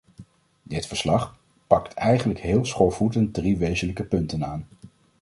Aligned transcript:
Dit 0.63 0.85
verslag 0.87 1.37
pakt 1.67 1.93
eigenlijk 1.93 2.39
heel 2.39 2.65
schoorvoetend 2.65 3.33
drie 3.33 3.57
wezenlijke 3.57 4.03
punten 4.03 4.45
aan. 4.45 4.67